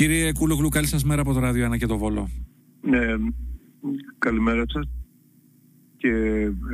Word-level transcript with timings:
Κύριε 0.00 0.32
Κούλογλου, 0.32 0.68
καλή 0.68 0.86
σας 0.86 1.04
μέρα 1.04 1.20
από 1.20 1.32
το 1.32 1.38
Ράδιο 1.40 1.64
Ανά 1.64 1.76
και 1.76 1.86
το 1.86 1.98
Βόλο. 1.98 2.28
Ναι, 2.80 2.98
καλημέρα 4.18 4.64
σας 4.68 4.88
και 5.96 6.08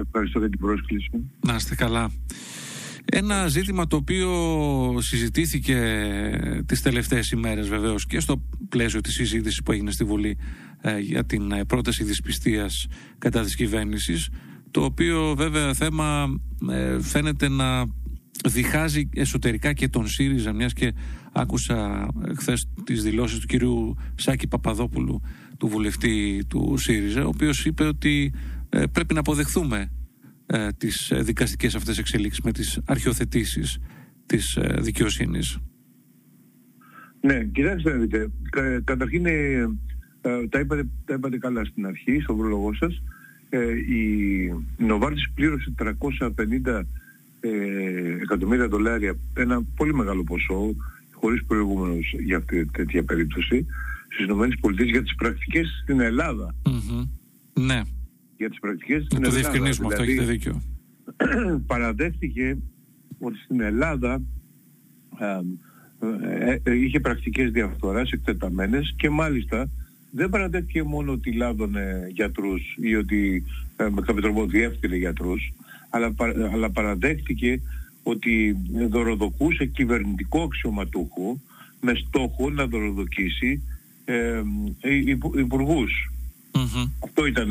ευχαριστώ 0.05 0.39
για 0.39 0.49
την 0.49 0.59
πρόσκληση. 0.59 1.11
Να 1.47 1.55
είστε 1.55 1.75
καλά. 1.75 2.11
Ένα 3.05 3.49
ζήτημα 3.49 3.87
το 3.87 3.97
οποίο 3.97 4.31
συζητήθηκε 4.99 5.79
τις 6.67 6.83
τελευταίες 6.83 7.31
ημέρες 7.31 7.69
βεβαίως 7.69 8.07
και 8.07 8.21
στο 8.21 8.43
πλαίσιο 8.69 9.01
της 9.01 9.15
συζήτησης 9.15 9.63
που 9.63 9.73
έγινε 9.73 9.91
στη 9.91 10.05
Βουλή 10.05 10.39
ε, 10.81 10.99
για 10.99 11.25
την 11.25 11.53
ε, 11.53 11.65
πρόταση 11.65 12.05
δυσπιστίας 12.05 12.87
κατά 13.19 13.43
της 13.43 13.55
κυβέρνησης 13.55 14.29
το 14.71 14.85
οποίο 14.85 15.35
βέβαια 15.37 15.75
θέμα 15.75 16.39
ε, 16.71 17.01
φαίνεται 17.01 17.49
να 17.49 17.85
διχάζει 18.45 19.09
εσωτερικά 19.15 19.73
και 19.73 19.89
τον 19.89 20.07
ΣΥΡΙΖΑ 20.07 20.53
μιας 20.53 20.73
και 20.73 20.93
άκουσα 21.33 22.09
χθες 22.37 22.69
τις 22.85 23.03
δηλώσεις 23.03 23.39
του 23.39 23.47
κυρίου 23.47 23.97
Σάκη 24.15 24.49
Παπαδόπουλου 24.49 25.21
του 25.59 25.69
βουλευτή 25.69 26.45
του 26.49 26.75
ΣΥΡΙΖΑ 26.77 27.25
ο 27.25 27.29
οποίος 27.29 27.65
είπε 27.65 27.85
ότι 27.85 28.33
πρέπει 28.93 29.15
να 29.15 29.21
αποδεχθούμε 29.21 29.91
ε, 30.47 30.69
τις 30.79 31.11
ε, 31.11 31.23
δικαστικές 31.23 31.75
αυτές 31.75 31.99
εξελίξεις 31.99 32.45
με 32.45 32.53
τις 32.53 32.81
αρχιοθετήσεις 32.85 33.79
της 34.27 34.57
ε, 34.57 34.77
δικαιοσύνης. 34.81 35.59
Ναι, 37.21 37.45
κοιτάξτε 37.45 37.91
να 37.91 37.97
δείτε. 37.99 38.31
Κα, 38.51 38.81
καταρχήν 38.81 39.27
ε, 39.27 39.67
τα, 40.49 40.61
είπατε, 40.61 40.89
τα 41.05 41.15
είπατε 41.15 41.39
καλά 41.39 41.65
στην 41.65 41.87
αρχή, 41.87 42.21
στον 42.21 42.37
πρόλογό 42.37 42.75
σας. 42.75 43.03
η 43.89 44.85
Νοβάρτης 44.85 45.31
πλήρωσε 45.35 45.75
350 45.79 46.83
εκατομμύρια 48.23 48.69
δολάρια, 48.69 49.17
ένα 49.37 49.63
πολύ 49.77 49.95
μεγάλο 49.95 50.25
ποσό, 50.25 50.75
χωρίς 51.13 51.45
προηγούμενος 51.45 52.15
για 52.25 52.37
αυτή 52.37 52.67
τέτοια 52.67 53.05
περίπτωση, 53.05 53.67
στις 54.09 54.27
ΗΠΑ 54.27 54.85
για 54.85 55.03
τις 55.03 55.15
πρακτικές 55.15 55.81
στην 55.83 56.01
ελλαδα 56.01 56.55
Ναι 57.61 57.83
για 58.37 58.49
τις 58.49 58.59
πρακτικές 58.59 59.05
στην 59.05 59.17
Ελλάδα. 59.17 59.35
Το 59.35 59.41
διευκρινίσουμε 59.41 59.87
αυτό, 59.87 60.03
έχετε 60.03 60.23
δηλαδή, 60.23 60.33
δίκιο. 60.33 60.63
παραδέχτηκε 61.73 62.57
ότι 63.19 63.39
στην 63.39 63.61
Ελλάδα 63.61 64.23
ε, 65.19 66.61
ε, 66.63 66.75
είχε 66.75 67.01
πρακτικές 67.01 67.51
διαφθοράς 67.51 68.11
εκτεταμένες 68.11 68.95
και 68.97 69.11
μάλιστα 69.11 69.69
δεν 70.11 70.29
παραδέχτηκε 70.29 70.83
μόνο 70.83 71.13
ότι 71.13 71.33
λάδωνε 71.33 72.09
γιατρούς 72.13 72.77
ή 72.81 72.95
ότι 72.95 73.45
ε, 73.77 73.89
με 73.91 74.01
κάποιο 74.01 74.23
τρόπο 74.23 74.47
διεύθυνε 74.47 74.97
γιατρούς 74.97 75.53
αλλά, 75.91 76.15
αλλά 76.53 76.71
παραδέχτηκε 76.71 77.61
ότι 78.03 78.57
δωροδοκούσε 78.89 79.67
κυβερνητικό 79.67 80.43
αξιωματούχο 80.43 81.41
με 81.81 81.95
στόχο 81.95 82.51
να 82.51 82.67
δωροδοκίσει 82.67 83.63
ε, 84.05 84.43
υπουργούς. 85.37 86.11
Mm-hmm. 86.53 86.91
Αυτό 87.05 87.27
ήταν 87.27 87.51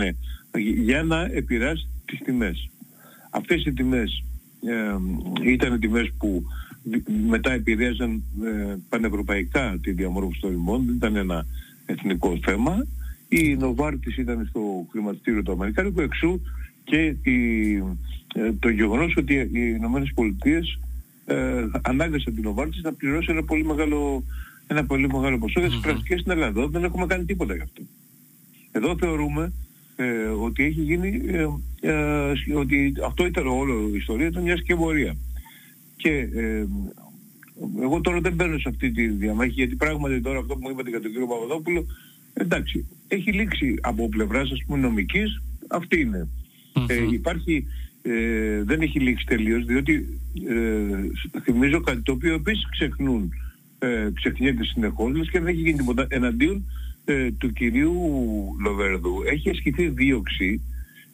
για 0.83 1.03
να 1.03 1.21
επηρεάσει 1.21 1.87
τις 2.05 2.19
τιμές. 2.19 2.69
Αυτές 3.29 3.65
οι 3.65 3.73
τιμές 3.73 4.23
ε, 4.65 5.51
ήταν 5.51 5.79
τιμές 5.79 6.11
που 6.17 6.43
μετά 7.27 7.51
επηρέαζαν 7.51 8.23
ε, 8.43 8.75
πανευρωπαϊκά 8.89 9.77
τη 9.81 9.91
διαμόρφωση 9.91 10.39
των 10.39 10.53
ημών, 10.53 10.85
δεν 10.85 10.95
ήταν 10.95 11.15
ένα 11.15 11.45
εθνικό 11.85 12.39
θέμα. 12.43 12.85
Η 13.27 13.55
Νοβάρτης 13.55 14.17
ήταν 14.17 14.45
στο 14.49 14.87
χρηματιστήριο 14.91 15.43
του 15.43 15.51
Αμερικάνικου, 15.51 16.01
εξού 16.01 16.41
και 16.85 17.15
η, 17.29 17.73
ε, 18.35 18.51
το 18.59 18.69
γεγονός 18.69 19.15
ότι 19.17 19.33
οι 19.33 19.49
Ηνωμένες 19.51 20.11
Πολιτείες 20.15 20.79
ε, 21.25 21.65
ανάγκασαν 21.81 22.33
την 22.33 22.43
Νοβάρτης 22.43 22.81
να 22.81 22.93
πληρώσει 22.93 23.31
ένα 23.31 23.43
πολύ 23.43 23.65
μεγάλο, 23.65 24.23
ένα 24.67 24.85
πολύ 24.85 25.07
μεγάλο 25.07 25.37
ποσό 25.37 25.59
για 25.59 25.69
τις 25.69 25.79
πρακτικές 25.79 26.19
στην 26.19 26.31
Ελλάδα. 26.31 26.67
Δεν 26.67 26.83
έχουμε 26.83 27.05
κάνει 27.05 27.25
τίποτα 27.25 27.55
γι' 27.55 27.61
αυτό. 27.61 27.81
Εδώ 28.71 28.95
θεωρούμε 28.97 29.53
ε, 29.95 30.27
ότι 30.27 30.63
έχει 30.63 30.81
γίνει, 30.81 31.21
ε, 31.27 31.47
ε, 31.81 32.33
ότι 32.55 32.93
αυτό 33.05 33.25
ήταν 33.25 33.47
όλο 33.47 33.89
η 33.93 33.95
ιστορία, 33.95 34.27
ήταν 34.27 34.43
μια 34.43 34.57
σκευωρία. 34.57 35.15
Και 35.95 36.09
ε, 36.11 36.65
εγώ 37.81 38.01
τώρα 38.01 38.19
δεν 38.19 38.33
μπαίνω 38.33 38.57
σε 38.57 38.69
αυτή 38.69 38.91
τη 38.91 39.07
διαμάχη, 39.07 39.51
γιατί 39.51 39.75
πράγματι 39.75 40.21
τώρα 40.21 40.39
αυτό 40.39 40.53
που 40.53 40.59
μου 40.63 40.69
είπατε 40.69 40.89
για 40.89 41.01
τον 41.01 41.11
κύριο 41.11 41.27
Παπαδόπουλο, 41.27 41.85
εντάξει, 42.33 42.87
έχει 43.07 43.31
λήξει 43.31 43.77
από 43.81 44.09
πλευράς 44.09 44.51
ας 44.51 44.63
πούμε 44.65 44.79
νομικής, 44.79 45.41
αυτή 45.67 45.99
υπάρχει, 47.11 47.65
δεν 48.63 48.81
έχει 48.81 48.99
λήξει 48.99 49.25
τελείως, 49.25 49.65
διότι 49.65 50.19
θυμίζω 51.43 51.81
κάτι 51.81 52.01
το 52.01 52.11
οποίο 52.11 52.33
επίσης 52.33 52.69
ξεχνούν, 52.69 53.33
ξεχνιέται 54.13 54.63
συνεχώς, 54.63 55.29
και 55.29 55.39
δεν 55.39 55.47
έχει 55.47 55.61
γίνει 55.61 55.77
τίποτα. 55.77 56.07
Εναντίον 56.09 56.63
ε, 57.05 57.31
του 57.31 57.53
κυρίου 57.53 57.93
Λοβέρδου 58.59 59.21
έχει 59.25 59.49
ασκηθεί 59.49 59.87
δίωξη 59.87 60.61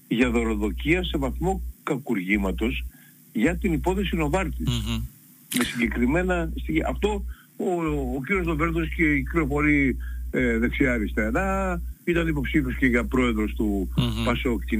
για 0.07 0.29
δωροδοκία 0.29 1.03
σε 1.03 1.17
βαθμό 1.17 1.61
κακουργήματος 1.83 2.85
για 3.33 3.57
την 3.57 3.73
υπόθεση 3.73 4.15
Με 5.57 5.63
συγκεκριμένα 5.63 6.51
στοιχεία. 6.55 6.87
Αυτό 6.89 7.25
ο, 7.57 7.71
ο 8.15 8.21
κύριος 8.25 8.45
Λοβέρδος 8.45 8.93
και 8.95 9.03
η 9.03 9.23
κυκλοφορεί 9.23 9.97
ε, 10.31 10.57
δεξιά-αριστερά, 10.57 11.81
ήταν 12.11 12.27
υποψήφιος 12.27 12.77
και 12.77 12.85
για 12.85 13.05
πρόεδρος 13.05 13.53
του 13.53 13.89
mm-hmm. 13.97 14.25
Πασόκ 14.25 14.65
και 14.65 14.77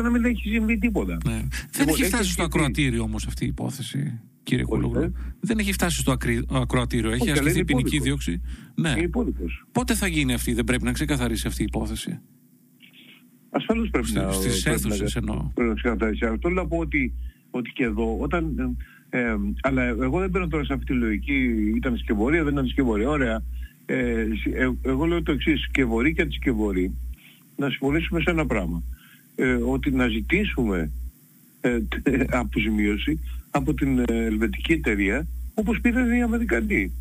να 0.00 0.10
μην 0.10 0.24
έχει 0.24 0.48
συμβεί 0.48 0.78
τίποτα. 0.78 1.18
Ναι. 1.24 1.42
Δεν 1.70 1.88
έχει 1.88 2.04
φτάσει 2.04 2.30
στο 2.30 2.42
ακροατήριο 2.42 3.02
όμως 3.02 3.26
αυτή 3.26 3.44
η 3.44 3.48
υπόθεση 3.48 4.20
κύριε 4.44 4.64
Κολόγλου. 4.64 5.12
Δεν 5.40 5.58
έχει 5.58 5.72
φτάσει 5.72 5.98
στο 5.98 6.16
ακροατήριο. 6.50 7.10
Έχει 7.10 7.30
ασκηθεί 7.30 7.64
ποινική 7.64 7.98
δίωξη. 7.98 8.40
Ναι. 8.74 8.94
Πότε 9.72 9.94
θα 9.94 10.06
γίνει 10.06 10.34
αυτή, 10.34 10.52
δεν 10.52 10.64
πρέπει 10.64 10.84
να 10.84 10.92
ξεκαθαρίσει 10.92 11.46
αυτή 11.46 11.62
η 11.62 11.64
υπόθεση; 11.68 12.20
Ασφαλώς 13.50 13.90
πρέπει 13.90 14.06
Στη, 14.06 14.18
να... 14.18 14.32
Στις 14.32 14.66
αίθουσες 14.66 15.16
εννοώ. 15.16 15.50
Πρέπει 15.54 15.68
να 15.68 15.74
ξεκαθαρίσει. 15.74 16.24
Αυτό 16.24 16.48
λέω 16.48 16.66
πω 16.66 16.76
ότι, 16.76 17.12
ότι 17.50 17.70
και 17.70 17.84
εδώ, 17.84 18.18
όταν... 18.20 18.54
Ε, 19.08 19.18
ε, 19.20 19.36
αλλά 19.62 19.82
εγώ 19.82 20.18
δεν 20.18 20.30
μπαίνω 20.30 20.48
τώρα 20.48 20.64
σε 20.64 20.72
αυτή 20.72 20.84
τη 20.84 20.92
λογική, 20.92 21.72
ήταν 21.76 21.96
σκευωρία, 21.96 22.44
δεν 22.44 22.52
ήταν 22.52 22.66
σκευωρία. 22.66 23.08
Ωραία. 23.08 23.42
Ε, 23.86 24.20
ε, 24.54 24.70
εγώ 24.82 25.04
λέω 25.04 25.22
το 25.22 25.32
εξής, 25.32 25.62
σκευωρή 25.62 26.14
και 26.14 26.22
αντισκευωρή, 26.22 26.94
να 27.56 27.70
συμφωνήσουμε 27.70 28.20
σε 28.20 28.30
ένα 28.30 28.46
πράγμα. 28.46 28.82
Ε, 29.34 29.52
ότι 29.52 29.90
να 29.90 30.08
ζητήσουμε 30.08 30.90
ε, 31.60 31.78
αποζημίωση 32.28 33.20
από 33.50 33.74
την 33.74 33.98
ε, 33.98 34.04
ελβετική 34.06 34.72
εταιρεία 34.72 35.26
όπως 35.54 35.80
πήραν 35.80 36.12
οι 36.12 36.22
Αμερικανοί. 36.22 36.92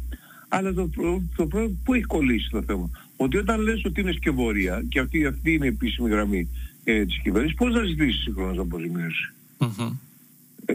Αλλά 0.48 0.74
το, 0.74 0.90
το 1.36 1.48
πρόβλημα 1.48 1.78
που 1.84 1.94
έχει 1.94 2.04
κολλήσει 2.04 2.50
το 2.50 2.62
θέμα; 2.62 2.90
Ότι 3.18 3.38
όταν 3.38 3.62
λες 3.62 3.86
ότι 3.86 4.02
είναι 4.02 4.12
σκευωρία 4.12 4.86
και 4.90 5.00
αυτή, 5.00 5.26
αυτή 5.26 5.54
είναι 5.54 5.66
η 5.66 5.68
επίσημη 5.68 6.10
γραμμή 6.10 6.50
ε, 6.84 7.06
της 7.06 7.20
κυβέρνησης, 7.22 7.58
πώς 7.58 7.74
θα 7.74 7.84
ζητήσεις 7.84 8.22
συγχρόνως 8.22 8.58
αποζημίωση; 8.58 9.34
Mm-hmm. 9.58 9.92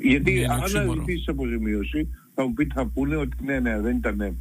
Γιατί 0.03 0.45
αν 0.45 0.67
ζητήσεις 0.67 1.29
αποζημίωση 1.29 2.09
θα 2.35 2.47
μου 2.47 2.53
πείτε 2.53 2.75
θα 2.75 2.87
πούνε 2.87 3.17
ότι 3.17 3.37
ναι, 3.45 3.61
ναι, 3.61 3.81
δεν 3.81 3.97
ήταν 3.97 4.21
ε, 4.21 4.35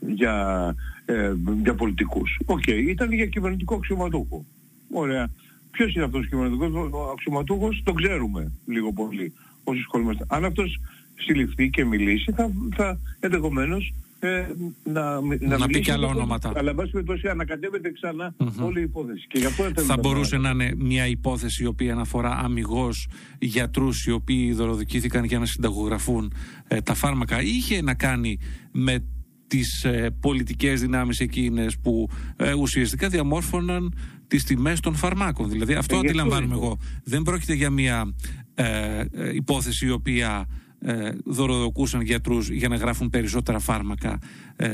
για, 0.00 0.74
ε, 1.04 1.32
για 1.62 1.74
πολιτικούς. 1.74 2.40
Οκ, 2.44 2.62
okay, 2.66 2.84
ήταν 2.88 3.12
για 3.12 3.26
κυβερνητικό 3.26 3.74
αξιωματούχο. 3.74 4.44
Ωραία. 4.92 5.30
Ποιος 5.70 5.94
είναι 5.94 6.04
αυτός 6.04 6.24
ο 6.24 6.28
κυβερνητικός; 6.28 6.90
Αξιωματούχος, 7.12 7.82
το 7.84 7.92
ξέρουμε 7.92 8.52
λίγο 8.66 8.92
πολύ 8.92 9.32
όσοι 9.64 9.78
ασχολούμαστε. 9.78 10.24
Αν 10.28 10.44
αυτός 10.44 10.80
συλληφθεί 11.14 11.70
και 11.70 11.84
μιλήσει, 11.84 12.32
θα, 12.32 12.50
θα 12.76 12.98
ενδεχομένως 13.20 13.92
ε, 14.20 14.46
να, 14.84 15.20
να, 15.20 15.58
να 15.58 15.66
πει 15.66 15.80
και 15.80 15.92
άλλα 15.92 16.08
ονόματα. 16.08 16.52
Αλλά 16.56 16.74
βάση 16.74 16.90
περιπτώσει 16.90 17.28
ανακατεύεται 17.28 17.92
ξανά 17.92 18.34
mm-hmm. 18.38 18.64
όλη 18.64 18.80
η 18.80 18.82
υπόθεση. 18.82 19.26
Και 19.26 19.38
γι 19.38 19.44
αυτό 19.44 19.82
θα 19.82 19.96
μπορούσε 20.00 20.36
να 20.36 20.50
είναι 20.50 20.72
μια 20.76 21.06
υπόθεση 21.06 21.62
η 21.62 21.66
οποία 21.66 21.92
αναφορά 21.92 22.30
αμυγός 22.30 23.08
γιατρούς 23.38 24.06
οι 24.06 24.10
οποίοι 24.10 24.52
δωροδοκήθηκαν 24.52 25.24
για 25.24 25.38
να 25.38 25.46
συνταγογραφούν 25.46 26.32
ε, 26.68 26.80
τα 26.80 26.94
φάρμακα. 26.94 27.42
Είχε 27.42 27.82
να 27.82 27.94
κάνει 27.94 28.38
με 28.72 29.04
τις 29.48 29.84
ε, 29.84 30.10
πολιτικές 30.20 30.80
δυνάμεις 30.80 31.20
εκείνες 31.20 31.78
που 31.78 32.08
ε, 32.36 32.52
ουσιαστικά 32.52 33.08
διαμόρφωναν 33.08 33.94
τις 34.28 34.44
τιμές 34.44 34.80
των 34.80 34.94
φαρμάκων. 34.94 35.50
Δηλαδή 35.50 35.74
αυτό 35.74 35.96
ε, 35.96 35.98
αντιλαμβάνομαι 35.98 36.54
εγώ. 36.54 36.78
Δεν 37.04 37.22
πρόκειται 37.22 37.54
για 37.54 37.70
μια 37.70 38.14
ε, 38.54 39.04
ε, 39.12 39.34
υπόθεση 39.34 39.86
η 39.86 39.90
οποία 39.90 40.46
ε, 40.80 41.10
δωροδοκούσαν 41.24 42.00
γιατρούς 42.00 42.50
για 42.50 42.68
να 42.68 42.76
γράφουν 42.76 43.10
περισσότερα 43.10 43.58
φάρμακα 43.58 44.18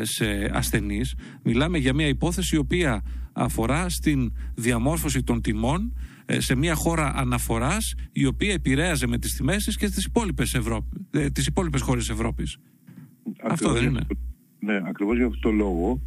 σε 0.02 0.50
ασθενείς. 0.52 1.14
Μιλάμε 1.42 1.78
για 1.78 1.94
μια 1.94 2.06
υπόθεση 2.06 2.56
η 2.56 2.58
οποία 2.58 3.04
αφορά 3.32 3.88
στην 3.88 4.32
διαμόρφωση 4.54 5.22
των 5.22 5.40
τιμών 5.40 5.96
σε 6.26 6.54
μια 6.54 6.74
χώρα 6.74 7.12
αναφοράς 7.16 7.94
η 8.12 8.26
οποία 8.26 8.52
επηρέαζε 8.52 9.06
με 9.06 9.18
τις 9.18 9.34
τιμές 9.36 9.64
της 9.64 9.76
και 9.76 9.86
στις 9.86 10.04
υπόλοιπες, 10.04 10.54
Ευρώπη, 10.54 11.06
τις 11.32 11.46
υπόλοιπες 11.46 11.80
χώρες 11.80 12.08
Ευρώπης. 12.08 12.56
Αυτό 13.42 13.72
δεν 13.72 13.84
είναι. 13.84 14.06
Ναι, 14.64 14.80
ακριβώς 14.88 15.16
για 15.16 15.26
αυτό 15.26 15.38
το 15.40 15.50
λόγο 15.50 16.00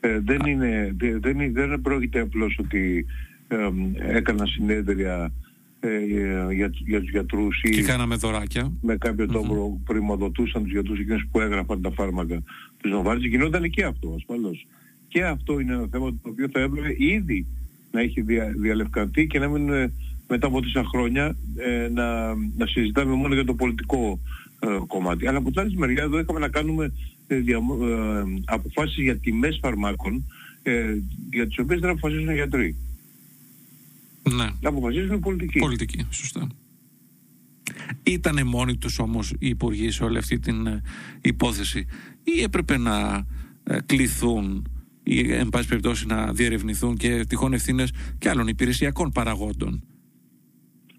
δεν, 0.00 0.46
είναι, 0.46 0.94
δεν, 0.96 1.20
δεν, 1.20 1.52
δεν 1.52 1.80
πρόκειται 1.80 2.20
απλώς 2.20 2.58
ότι 2.58 3.06
έκανα 3.98 4.46
συνέδρια 4.46 5.32
ε, 5.80 5.98
για, 6.52 6.70
για 6.86 7.00
τους 7.00 7.10
γιατρούς 7.10 7.60
και 7.60 7.82
κάναμε 7.82 8.14
δωράκια 8.14 8.72
με 8.80 8.96
κάποιο 8.96 9.26
τρόπο 9.26 9.76
mm-hmm. 9.76 9.84
πρημοδοτούσαν 9.84 10.62
τους 10.62 10.72
γιατρούς 10.72 10.98
εκείνους 10.98 11.26
που 11.30 11.40
έγραφαν 11.40 11.80
τα 11.80 11.90
φάρμακα 11.90 12.42
της 12.82 12.90
Νοβάρτης 12.90 13.26
γινόταν 13.26 13.70
και 13.70 13.84
αυτό 13.84 14.14
ασφαλώς 14.16 14.66
και 15.08 15.24
αυτό 15.24 15.60
είναι 15.60 15.72
ένα 15.72 15.86
θέμα 15.90 16.10
το 16.10 16.28
οποίο 16.28 16.48
θα 16.52 16.60
έπρεπε 16.60 16.94
ήδη 16.98 17.46
να 17.92 18.00
έχει 18.00 18.20
δια, 18.20 18.54
διαλευκανθεί 18.56 19.26
και 19.26 19.38
να 19.38 19.48
μην 19.48 19.72
ε, 19.72 19.92
μετά 20.28 20.46
από 20.46 20.60
τόσα 20.60 20.84
χρόνια 20.84 21.36
ε, 21.56 21.88
να, 21.88 22.34
να 22.34 22.66
συζητάμε 22.66 23.14
μόνο 23.14 23.34
για 23.34 23.44
το 23.44 23.54
πολιτικό 23.54 24.18
ε, 24.60 24.66
κομμάτι. 24.86 25.26
Αλλά 25.26 25.38
από 25.38 25.50
την 25.50 25.60
άλλη 25.60 25.76
μεριά 25.76 26.02
εδώ 26.02 26.18
είχαμε 26.18 26.38
να 26.38 26.48
κάνουμε 26.48 26.84
ε, 26.84 26.90
δια, 26.90 26.92
ε, 26.92 27.19
αποφάσεις 28.44 29.02
για 29.02 29.18
τιμές 29.18 29.58
φαρμάκων 29.62 30.24
για 31.32 31.46
τις 31.46 31.58
οποίες 31.58 31.80
δεν 31.80 31.90
αποφασίζουν 31.90 32.28
οι 32.28 32.34
γιατροί. 32.34 32.76
Ναι. 34.34 34.48
Αποφασίζουν 34.62 35.16
οι 35.16 35.18
πολιτικοί. 35.18 35.58
Πολιτικοί, 35.58 36.06
σωστά. 36.10 36.48
Ήτανε 38.02 38.44
μόνοι 38.44 38.76
τους 38.76 38.98
όμως 38.98 39.30
οι 39.38 39.48
υπουργοί 39.48 39.90
σε 39.90 40.04
όλη 40.04 40.18
αυτή 40.18 40.38
την 40.38 40.82
υπόθεση 41.20 41.86
ή 42.22 42.42
έπρεπε 42.42 42.76
να 42.76 43.26
κληθούν 43.86 44.68
ή 45.02 45.32
εν 45.32 45.48
πάση 45.48 45.68
περιπτώσει 45.68 46.06
να 46.06 46.32
διερευνηθούν 46.32 46.96
και 46.96 47.24
τυχόν 47.28 47.52
ευθύνες 47.52 47.92
και 48.18 48.28
άλλων 48.28 48.48
υπηρεσιακών 48.48 49.10
παραγόντων; 49.12 49.84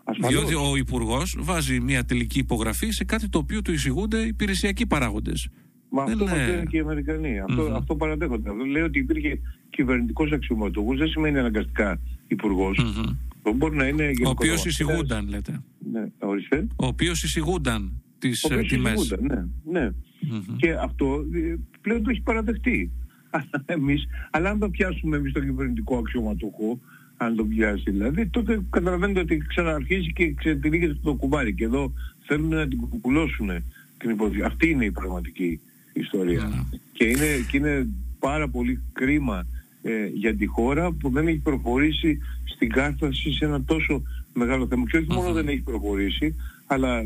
Ασφαλώς. 0.04 0.50
Διότι 0.50 0.69
ο 0.69 0.75
Υπουργός 0.75 1.36
βάζει 1.39 1.80
μια 1.80 2.06
τελική 2.06 2.39
υπογραφή 2.39 2.89
σε 2.89 3.04
κάτι 3.04 3.30
το 3.30 3.38
οποίο 3.38 3.62
του 3.62 3.72
εισηγούνται 3.72 4.22
υπηρεσιακοί 4.22 4.86
παράγοντες. 4.86 5.48
Μα 5.93 6.03
αυτό 6.03 6.25
λένε 6.25 6.63
και 6.69 6.77
οι 6.77 6.79
Αμερικανοί. 6.79 7.39
Αυτό, 7.39 7.67
mm-hmm. 7.67 7.75
αυτό 7.75 7.95
παραδέχονται. 7.95 8.49
Αυτό 8.49 8.63
λέει 8.63 8.83
ότι 8.83 8.99
υπήρχε 8.99 9.39
κυβερνητικός 9.69 10.31
αξιωματούχος, 10.31 10.97
δεν 10.97 11.07
σημαίνει 11.07 11.38
αναγκαστικά 11.38 11.99
υπουργός. 12.27 12.79
Mm-hmm. 12.81 13.15
Μπορεί 13.55 13.75
να 13.75 13.88
είναι 13.88 14.11
Ο 14.25 14.29
οποίος 14.29 14.65
εισηγούνταν, 14.65 15.27
λέτε. 15.29 15.61
Ναι, 15.91 16.05
ορίστε. 16.19 16.67
Ο 16.75 16.85
οποίος 16.85 17.23
εισηγούνταν 17.23 17.91
τις 18.19 18.43
ε, 18.43 18.61
τιμές. 18.61 19.15
Ναι, 19.21 19.45
ναι. 19.63 19.89
Mm-hmm. 19.91 20.55
Και 20.57 20.71
αυτό 20.71 21.25
ε, 21.33 21.55
πλέον 21.81 22.03
το 22.03 22.09
έχει 22.09 22.21
παραδεχτεί. 22.21 22.91
εμείς, 23.65 24.07
αλλά 24.31 24.49
αν 24.49 24.59
το 24.59 24.69
πιάσουμε 24.69 25.17
εμείς 25.17 25.33
τον 25.33 25.43
κυβερνητικό 25.43 25.97
αξιωματούχο, 25.97 26.79
αν 27.17 27.35
το 27.35 27.45
πιάσει 27.45 27.91
δηλαδή, 27.91 28.27
τότε 28.27 28.61
καταλαβαίνετε 28.69 29.19
ότι 29.19 29.38
ξαναρχίζει 29.47 30.13
και 30.13 30.33
ξετυλίγεται 30.33 30.97
το 31.03 31.13
κουμπάρι 31.13 31.53
και 31.53 31.63
εδώ 31.63 31.93
θέλουν 32.25 32.49
να 32.49 32.67
την 32.67 32.79
κουκουλώσουν 32.79 33.49
την 33.97 34.09
υπόθεση. 34.09 34.41
Αυτή 34.41 34.69
είναι 34.69 34.85
η 34.85 34.91
πραγματική 34.91 35.59
ιστορία. 35.93 36.43
Ναι. 36.43 36.77
Και, 36.93 37.05
είναι, 37.05 37.45
και 37.49 37.57
είναι 37.57 37.88
πάρα 38.19 38.47
πολύ 38.47 38.81
κρίμα 38.93 39.45
ε, 39.81 40.05
για 40.13 40.35
τη 40.35 40.45
χώρα 40.45 40.91
που 40.91 41.09
δεν 41.09 41.27
έχει 41.27 41.38
προχωρήσει 41.38 42.19
στην 42.43 42.69
κάρταση 42.69 43.33
σε 43.33 43.45
ένα 43.45 43.63
τόσο 43.63 44.01
μεγάλο 44.33 44.67
θέμα. 44.67 44.83
Και 44.89 44.97
όχι 44.97 45.13
μόνο 45.13 45.31
δεν 45.31 45.47
έχει 45.47 45.61
προχωρήσει, 45.61 46.35
αλλά 46.67 46.97
ε, 46.97 47.05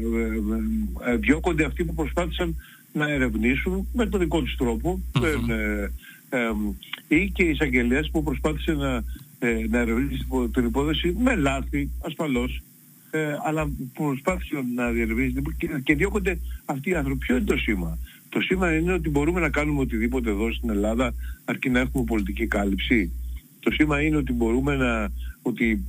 ε, 1.06 1.12
ε, 1.12 1.16
διώκονται 1.16 1.66
αυτοί 1.66 1.84
που 1.84 1.94
προσπάθησαν 1.94 2.56
να 2.94 3.10
ερευνήσουν 3.10 3.88
με 3.94 4.06
τον 4.06 4.20
δικό 4.20 4.42
τους 4.42 4.56
τρόπο 4.56 5.02
ή 7.08 7.30
και 7.30 7.44
η 7.44 7.50
εισαγγελία 7.50 8.06
που 8.12 8.24
προσπάθησε 8.24 8.74
να, 8.74 9.04
ε, 9.40 9.66
να 9.70 9.80
ερευνήσει 9.80 10.28
την 10.54 10.66
υπόθεση 10.66 11.16
με 11.20 11.36
λάθη 11.36 11.90
ασφαλώς 12.02 12.62
ε, 13.16 13.38
αλλά 13.44 13.72
προσπάθησε 13.94 14.64
να 14.76 14.92
διερευνήσει 14.92 15.42
και, 15.58 15.68
και 15.84 15.96
διώκονται 15.96 16.40
αυτοί 16.66 16.90
οι 16.90 16.96
άνθρωποι. 16.96 17.20
Ποιο 17.26 17.36
είναι 17.36 17.46
το 17.46 17.58
σήμα; 17.58 17.98
Το 18.36 18.42
σήμα 18.42 18.76
είναι 18.76 18.94
ότι 18.94 19.10
μπορούμε 19.10 19.40
να 19.40 19.50
κάνουμε 19.50 19.80
οτιδήποτε 19.80 20.30
εδώ 20.30 20.54
στην 20.54 20.70
Ελλάδα 20.70 21.14
αρκεί 21.46 21.70
να 21.70 21.80
έχουμε 21.80 22.04
πολιτική 22.04 22.48
κάλυψη. 22.48 23.12
Το 23.60 23.72
σήμα 23.72 24.02
είναι 24.02 24.18
ότι 24.18 24.34
μπορούμε 24.34 24.76
να, 24.76 25.12
ότι, 25.42 25.86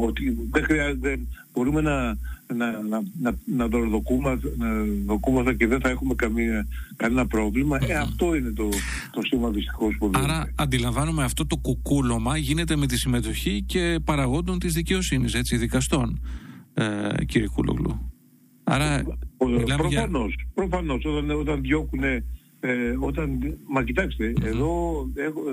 ότι 0.00 0.36
δεν 0.50 0.64
χρειάζεται, 0.64 1.20
μπορούμε 1.52 1.80
να, 1.80 2.06
να, 2.54 2.82
να, 2.82 3.02
να, 3.20 3.36
να 3.44 3.68
δοκούμαστε 5.06 5.54
και 5.54 5.66
δεν 5.66 5.80
θα 5.80 5.88
έχουμε 5.88 6.14
καμία, 6.14 6.66
κανένα 6.96 7.26
πρόβλημα. 7.26 7.78
Ε, 7.86 7.94
αυτό 7.94 8.34
είναι 8.34 8.50
το, 8.50 8.68
το 9.10 9.22
σήμα 9.22 9.50
δυστυχώς 9.50 9.96
που 9.98 10.10
Άρα 10.14 10.52
αντιλαμβάνομαι 10.54 11.24
αυτό 11.24 11.46
το 11.46 11.56
κουκούλωμα 11.56 12.36
γίνεται 12.36 12.76
με 12.76 12.86
τη 12.86 12.98
συμμετοχή 12.98 13.62
και 13.66 13.98
παραγόντων 14.04 14.58
της 14.58 14.72
δικαιοσύνης, 14.72 15.34
έτσι, 15.34 15.56
δικαστών, 15.56 16.20
ε, 16.74 17.24
κύριε 17.24 17.48
Κούλογλου. 17.48 18.11
Άρα, 18.64 19.02
προφανώς, 19.76 20.34
για... 20.34 20.46
προφανώς, 20.54 21.04
όταν, 21.04 21.30
όταν 21.30 21.60
διώκουν, 21.60 22.02
ε, 22.04 22.22
όταν, 22.98 23.56
μα 23.68 23.84
κοιτάξτε, 23.84 24.32
εδώ 24.42 25.06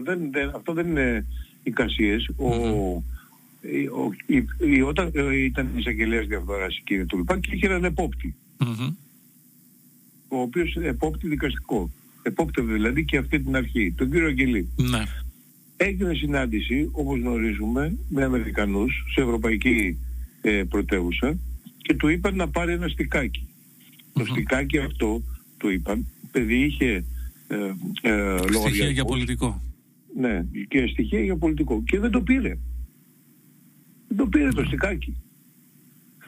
δεν, 0.03 0.19
δεν, 0.31 0.51
αυτό 0.55 0.73
δεν 0.73 0.87
είναι 0.87 1.25
εικασίες. 1.63 2.29
Ο, 2.37 2.47
ο, 2.47 4.11
η, 4.25 4.45
η, 4.75 4.81
όταν 4.81 5.11
ε, 5.13 5.43
ήταν 5.43 5.69
εισαγγελέας 5.75 6.27
διαφθοράς 6.27 6.81
κύριε 6.83 7.05
Τουλπά 7.05 7.39
και 7.39 7.49
είχε 7.55 7.65
έναν 7.65 7.83
επόπτη. 7.83 8.35
Ο 10.27 10.37
οποίος 10.41 10.75
επόπτη 10.75 11.27
δικαστικό. 11.27 11.89
Επόπτευε 12.21 12.73
δηλαδή 12.73 13.05
και 13.05 13.17
αυτή 13.17 13.39
την 13.39 13.55
αρχή, 13.55 13.93
τον 13.97 14.11
κύριο 14.11 14.27
Αγγελή. 14.27 14.69
Ναι. 14.75 15.03
Έγινε 15.77 16.13
συνάντηση, 16.13 16.89
όπως 16.91 17.19
γνωρίζουμε, 17.19 17.97
με 18.09 18.23
Αμερικανούς 18.23 19.03
σε 19.13 19.21
ευρωπαϊκή 19.21 19.97
ε, 20.41 20.63
πρωτεύουσα 20.69 21.37
και 21.81 21.93
του 21.93 22.07
είπαν 22.07 22.35
να 22.35 22.49
πάρει 22.49 22.71
ένα 22.71 22.87
στικάκι. 22.87 23.47
Το 24.13 24.25
στικάκι 24.25 24.77
αυτό, 24.77 25.23
του 25.57 25.69
είπαν, 25.69 26.07
παιδί 26.31 26.65
είχε 26.65 27.05
ε, 27.47 27.73
ε, 28.01 28.37
Στοιχεία 28.51 28.89
για 28.89 29.05
πολιτικό. 29.05 29.61
Ναι, 30.15 30.45
και 30.67 30.87
στοιχεία 30.87 31.23
για 31.23 31.37
πολιτικό. 31.37 31.83
Και 31.83 31.99
δεν 31.99 32.11
το 32.11 32.21
πήρε. 32.21 32.57
Δεν 34.07 34.17
το 34.17 34.27
πήρε 34.27 34.49
το 34.49 34.63
στικάκι. 34.63 35.17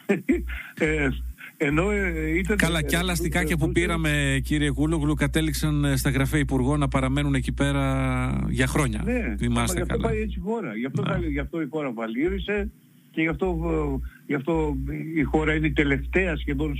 ε, 0.79 1.09
ενώ 1.57 1.91
ε, 1.91 2.37
ήταν... 2.37 2.57
Καλά, 2.57 2.81
και 2.81 2.97
άλλα 2.97 3.15
στικάκια 3.15 3.57
που 3.57 3.71
πήραμε, 3.71 4.41
κύριε 4.43 4.71
Κούλογλου, 4.71 5.13
κατέληξαν 5.13 5.85
ε, 5.85 5.95
στα 5.95 6.09
γραφεία 6.09 6.39
υπουργών 6.39 6.79
να 6.79 6.87
παραμένουν 6.87 7.33
εκεί 7.33 7.51
πέρα 7.51 8.45
για 8.49 8.67
χρόνια. 8.67 9.01
Ναι, 9.05 9.35
Θυμάστε 9.37 9.75
γι' 9.75 9.81
αυτό 9.81 9.97
πάει 9.97 10.21
έτσι 10.21 10.39
η 10.39 10.41
χώρα. 10.41 10.75
Γι' 10.75 10.85
αυτό, 10.85 11.03
γι 11.29 11.39
αυτό 11.39 11.61
η 11.61 11.67
χώρα 11.69 11.91
βαλήρισε 11.91 12.71
και 13.11 13.21
γι' 13.21 13.27
αυτό, 13.27 13.57
γι 14.25 14.33
αυτό 14.33 14.77
η 15.15 15.21
χώρα 15.21 15.53
είναι 15.53 15.67
η 15.67 15.71
τελευταία 15.71 16.37
σχεδόν 16.37 16.77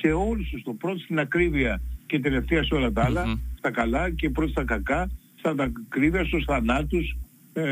σε 0.00 0.12
όλους 0.12 0.48
τους, 0.48 0.62
το 0.62 0.72
πρώτο 0.72 0.98
στην 0.98 1.18
ακρίβεια 1.18 1.80
και 2.06 2.20
τελευταία 2.20 2.64
σε 2.64 2.74
όλα 2.74 2.92
τα 2.92 3.04
άλλα, 3.04 3.38
στα 3.58 3.70
καλά 3.70 4.10
και 4.10 4.30
πρώτα 4.30 4.50
στα 4.50 4.64
κακά 4.64 5.10
στα 5.40 5.54
ακρίβεια, 5.58 6.24
στους 6.24 6.44
θανάτους 6.44 7.16
ε, 7.52 7.62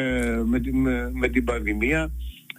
με, 0.45 0.61
με, 0.73 1.11
με, 1.13 1.29
την 1.29 1.45
πανδημία, 1.45 2.11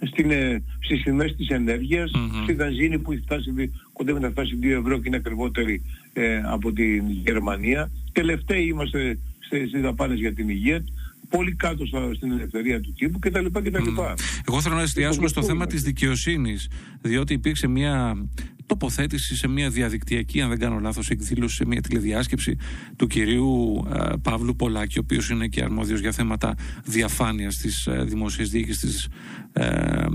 στην, 0.06 0.30
ε, 0.30 0.62
στις 0.80 1.02
τιμές 1.02 1.36
της 1.36 1.48
ενέργειας, 1.48 2.10
mm-hmm. 2.14 2.42
στη 2.42 2.54
βενζίνη 2.54 2.98
που 2.98 3.12
έχει 3.12 3.22
φτάσει, 3.22 3.72
κοντεύει 3.92 4.20
να 4.20 4.30
φτάσει 4.30 4.58
2 4.62 4.66
ευρώ 4.66 4.96
και 4.96 5.02
είναι 5.06 5.16
ακριβότερη 5.16 5.82
ε, 6.12 6.40
από 6.44 6.72
την 6.72 7.10
Γερμανία. 7.10 7.90
Τελευταίοι 8.12 8.64
είμαστε 8.64 9.18
στις 9.40 9.80
δαπάνες 9.80 10.18
για 10.18 10.34
την 10.34 10.48
υγεία 10.48 10.84
πολύ 11.30 11.54
κάτω 11.54 11.86
στην 12.14 12.32
ελευθερία 12.32 12.80
του 12.80 12.92
τύπου 12.92 13.18
κτλ. 13.18 13.46
κτλ. 13.46 13.76
Mm. 13.98 14.14
Εγώ 14.48 14.60
θέλω 14.60 14.74
να 14.74 14.82
εστιάσουμε 14.82 15.28
στο 15.28 15.42
θέμα 15.42 15.66
της 15.66 15.82
δικαιοσύνης, 15.82 16.68
διότι 17.00 17.32
υπήρξε 17.32 17.66
μια 17.66 18.26
τοποθέτηση 18.66 19.36
σε 19.36 19.48
μια 19.48 19.70
διαδικτυακή, 19.70 20.40
αν 20.40 20.48
δεν 20.48 20.58
κάνω 20.58 20.78
λάθος, 20.78 21.10
εκδήλωση 21.10 21.56
σε 21.56 21.66
μια 21.66 21.80
τηλεδιάσκεψη 21.80 22.56
του 22.96 23.06
κυρίου 23.06 23.84
ε, 23.94 24.16
Παύλου 24.22 24.56
Πολάκη, 24.56 24.98
ο 24.98 25.00
οποίος 25.04 25.30
είναι 25.30 25.46
και 25.46 25.62
αρμόδιος 25.62 26.00
για 26.00 26.12
θέματα 26.12 26.54
διαφάνειας 26.84 27.56
της 27.56 27.86
ε, 27.86 28.04
δημόσιας 28.04 28.48
διοίκησης 28.48 29.08
ε, 29.52 30.06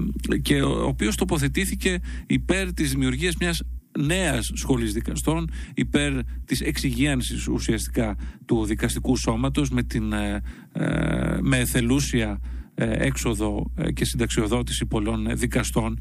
και 0.41 0.61
ο, 0.61 0.69
ο 0.69 0.87
οποίος 0.87 1.15
τοποθετήθηκε 1.15 1.99
υπέρ 2.27 2.73
της 2.73 2.89
δημιουργίας 2.89 3.35
μιας 3.39 3.61
νέας 3.99 4.51
σχολής 4.53 4.93
δικαστών 4.93 5.49
υπέρ 5.73 6.13
της 6.45 6.61
εξυγίανσης 6.61 7.47
ουσιαστικά 7.47 8.17
του 8.45 8.65
δικαστικού 8.65 9.17
σώματος 9.17 9.69
με, 9.69 9.83
την, 9.83 10.13
ε, 10.13 10.41
ε 10.71 11.37
με 11.41 11.57
εθελούσια 11.57 12.39
ε, 12.75 13.05
έξοδο 13.05 13.71
και 13.93 14.05
συνταξιοδότηση 14.05 14.85
πολλών 14.85 15.27
δικαστών. 15.37 15.99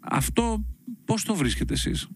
αυτό 0.00 0.64
Πώς 1.04 1.24
το 1.24 1.34
βρίσκετε 1.34 1.72
εσείς; 1.72 2.08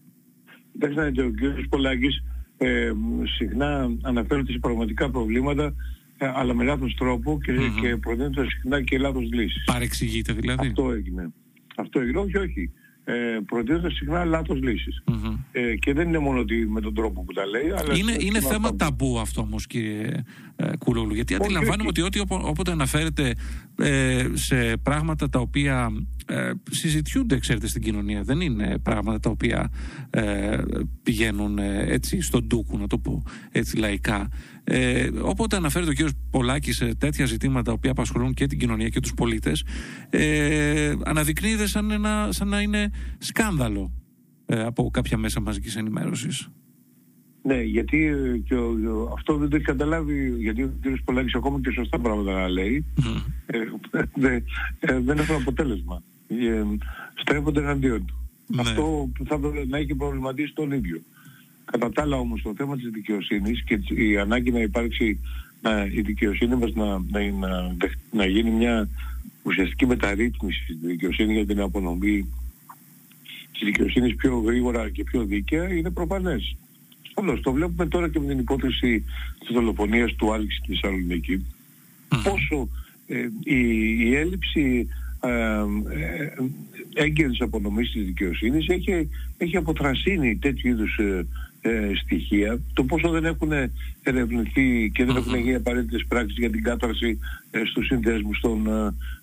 Κοιτάξτε, 0.71 1.23
ο 1.23 1.31
κ. 1.31 1.67
Πολάκης 1.69 2.23
ε, 2.57 2.91
συχνά 3.37 3.97
αναφέρεται 4.01 4.51
σε 4.51 4.59
πραγματικά 4.59 5.09
προβλήματα 5.09 5.73
ε, 6.17 6.31
αλλά 6.35 6.53
με 6.53 6.63
λάθος 6.63 6.95
τρόπο 6.95 7.39
και, 7.43 7.53
mm-hmm. 7.59 7.81
και 7.81 7.97
προτείνεται 7.97 8.45
συχνά 8.49 8.83
και 8.83 8.97
λάθος 8.97 9.31
λύσεις. 9.31 9.63
Παρεξηγείται 9.65 10.33
δηλαδή; 10.33 10.67
Αυτό 10.67 10.91
έγινε. 10.91 11.33
Αυτό 11.77 11.99
έγινε. 11.99 12.19
Όχι, 12.19 12.37
όχι. 12.37 12.71
Ε, 13.09 13.39
προτείνεται 13.45 13.89
συχνά 13.91 14.25
λάθος 14.25 14.61
λύσεις. 14.61 15.03
Mm-hmm. 15.11 15.37
Ε, 15.51 15.75
και 15.75 15.93
δεν 15.93 16.07
είναι 16.07 16.17
μόνο 16.17 16.39
ότι 16.39 16.67
με 16.67 16.81
τον 16.81 16.93
τρόπο 16.93 17.23
που 17.23 17.33
τα 17.33 17.45
λέει. 17.45 17.71
Αλλά 17.77 17.97
είναι 17.97 18.15
είναι 18.19 18.41
θέμα 18.41 18.75
ταμπού 18.75 19.19
αυτό 19.19 19.41
όμως 19.41 19.67
κύριε 19.67 20.23
ε, 20.55 20.77
Κούλογλου. 20.77 21.13
Γιατί 21.13 21.35
αντιλαμβάνομαι 21.35 21.89
ότι 21.89 22.01
ό,τι 22.01 22.19
όποτε 22.27 22.71
αναφέρεται 22.71 23.33
ε, 23.77 24.25
σε 24.33 24.77
πράγματα 24.77 25.29
τα 25.29 25.39
οποία 25.39 25.91
ε, 26.25 26.51
συζητιούνται, 26.69 27.39
ξέρετε, 27.39 27.67
στην 27.67 27.81
κοινωνία. 27.81 28.23
Δεν 28.23 28.41
είναι 28.41 28.79
πράγματα 28.83 29.19
τα 29.19 29.29
οποία 29.29 29.71
ε, 30.09 30.57
πηγαίνουν 31.03 31.57
ε, 31.57 31.83
έτσι 31.87 32.21
στον 32.21 32.43
ντούκου, 32.43 32.77
να 32.77 32.87
το 32.87 32.97
πω 32.97 33.23
έτσι 33.51 33.77
λαϊκά. 33.77 34.29
Ε, 34.63 35.09
όποτε 35.21 35.55
αναφέρεται 35.55 35.91
ο 35.91 35.93
κύριος 35.93 36.13
Πολάκης 36.31 36.75
σε 36.75 36.95
τέτοια 36.95 37.25
ζητήματα 37.25 37.77
που 37.77 37.89
απασχολούν 37.89 38.33
και 38.33 38.47
την 38.47 38.59
κοινωνία 38.59 38.89
και 38.89 38.99
τους 38.99 39.13
πολίτες, 39.13 39.65
ε, 40.09 40.93
αναδεικνύεται 41.03 41.67
σαν, 41.67 41.91
ένα, 41.91 42.27
σαν 42.29 42.47
να 42.47 42.61
είναι 42.61 42.91
σκάνδαλο 43.17 43.91
ε, 44.45 44.63
από 44.63 44.89
κάποια 44.93 45.17
μέσα 45.17 45.39
μαζικής 45.41 45.75
ενημέρωσης. 45.75 46.49
Ναι, 47.41 47.61
γιατί 47.61 48.05
ε, 48.05 48.37
και 48.37 48.55
ο, 48.55 49.11
αυτό 49.13 49.37
δεν 49.37 49.49
το 49.49 49.55
έχει 49.55 49.65
καταλάβει, 49.65 50.35
γιατί 50.39 50.63
ο 50.63 50.71
κ. 50.81 51.03
Πολάκης 51.03 51.35
ακόμα 51.35 51.59
και 51.63 51.71
σωστά 51.71 51.99
πράγματα 51.99 52.31
να 52.31 52.49
λέει, 52.49 52.85
ε, 53.45 53.57
ε, 54.79 54.99
δεν 54.99 55.17
έχουν 55.17 55.35
αποτέλεσμα. 55.35 56.03
Ε, 56.27 56.63
στρέφονται 57.15 57.59
εναντίον 57.59 58.05
του. 58.05 58.15
Ναι. 58.47 58.61
Αυτό 58.61 59.09
που 59.15 59.25
θα 59.25 59.35
έπρεπε 59.35 59.65
να 59.67 59.77
έχει 59.77 59.95
προβληματίσει 59.95 60.53
τον 60.53 60.71
ίδιο. 60.71 61.01
Κατά 61.65 61.89
τα 61.91 62.01
άλλα 62.01 62.17
όμως 62.17 62.41
το 62.41 62.53
θέμα 62.57 62.75
της 62.75 62.89
δικαιοσύνης 62.89 63.63
και 63.63 63.79
η 63.93 64.17
ανάγκη 64.17 64.51
να 64.51 64.59
υπάρξει 64.59 65.19
να, 65.61 65.85
η 65.85 66.01
δικαιοσύνη 66.01 66.55
μας 66.55 66.73
να, 66.73 66.85
να, 66.85 67.31
να, 67.31 67.75
να 68.11 68.25
γίνει 68.25 68.51
μια 68.51 68.89
ουσιαστική 69.43 69.85
μεταρρύθμιση 69.85 70.63
στη 70.63 70.87
δικαιοσύνη 70.87 71.33
για 71.33 71.45
την 71.45 71.61
απονομή 71.61 72.33
της 73.59 73.67
δικαιοσύνης 73.67 74.15
πιο 74.15 74.39
γρήγορα 74.39 74.89
και 74.89 75.03
πιο 75.03 75.23
δίκαια 75.23 75.73
είναι 75.73 75.89
προφανές. 75.89 76.55
Όλος 77.13 77.41
το 77.41 77.51
βλέπουμε 77.51 77.85
τώρα 77.85 78.09
και 78.09 78.19
με 78.19 78.25
την 78.25 78.39
υπόθεση 78.39 79.03
της 79.39 79.49
δολοφονίας 79.53 80.15
του 80.15 80.33
Άλξη 80.33 80.57
στη 80.57 80.67
Θεσσαλονίκη. 80.67 81.45
Πόσο 82.23 82.69
ε, 83.07 83.27
η, 83.43 83.59
η 83.99 84.15
έλλειψη 84.15 84.87
ε, 85.19 85.29
ε, 85.29 86.33
έγκαιρης 86.93 87.41
απονομής 87.41 87.91
της 87.91 88.05
δικαιοσύνης 88.05 88.67
έχει, 88.67 89.09
έχει 89.37 89.57
αποτρασύνει 89.57 90.37
τέτοιου 90.37 90.69
είδους 90.69 90.97
ε, 90.97 91.25
ε, 91.61 91.91
στοιχεία. 92.03 92.59
Το 92.73 92.83
πόσο 92.83 93.09
δεν 93.09 93.25
έχουν 93.25 93.51
ερευνηθεί 94.03 94.91
και 94.93 95.05
δεν 95.05 95.15
έχουν 95.15 95.35
γίνει 95.35 95.55
απαραίτητες 95.55 96.05
πράξεις 96.07 96.37
για 96.37 96.49
την 96.49 96.63
κάταρση 96.63 97.19
ε, 97.51 97.61
στους 97.65 97.85
συνδέσμους 97.85 98.39
των, 98.39 98.67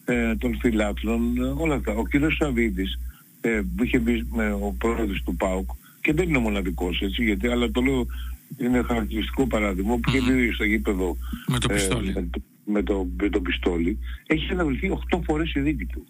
ε, 0.05 0.37
των 0.37 0.59
φιλάθλων, 0.61 1.39
όλα 1.59 1.75
αυτά. 1.75 1.93
Ο 1.95 2.07
κύριος 2.07 2.37
Σαββίδης 2.37 2.99
που 3.41 3.85
είχε 3.85 3.99
μπει 3.99 4.27
με 4.31 4.53
ο 4.53 4.75
πρόεδρος 4.79 5.23
του 5.23 5.37
ΠΑΟΚ 5.37 5.71
και 6.01 6.13
δεν 6.13 6.29
είναι 6.29 6.37
ο 6.37 6.41
μοναδικός 6.41 7.01
έτσι, 7.01 7.25
γιατί, 7.25 7.47
αλλά 7.49 7.71
το 7.71 7.81
λέω 7.81 8.07
είναι 8.59 8.83
χαρακτηριστικό 8.83 9.47
παράδειγμα 9.47 9.95
που 9.95 10.11
είχε 10.11 10.33
μπει 10.33 10.53
στο 10.53 10.65
γήπεδο 10.65 11.17
με 11.47 11.59
το 11.59 11.69
πιστόλι. 11.69 12.31
με, 12.65 12.83
το, 12.83 13.07
με 13.21 13.29
το 13.29 13.41
πιστόλι, 13.41 13.99
έχει 14.27 14.53
αναβληθεί 14.53 14.99
8 15.15 15.21
φορές 15.25 15.55
η 15.55 15.61
δίκη 15.61 15.85
του. 15.85 16.07